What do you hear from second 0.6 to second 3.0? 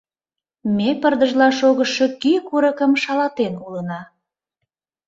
Ме пырдыжла шогышо кӱ курыкым